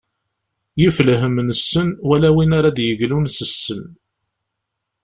[0.79, 3.83] Yif lhem nessen wala win ara d-yeglun s ssem.